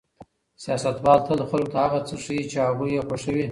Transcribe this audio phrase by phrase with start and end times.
[0.63, 3.45] سیاستوال تل خلکو ته هغه څه ښيي چې هغوی یې خوښوي.